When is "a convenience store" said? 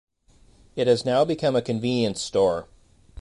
1.55-2.67